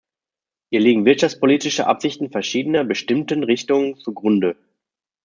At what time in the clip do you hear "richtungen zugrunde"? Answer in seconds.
3.43-4.55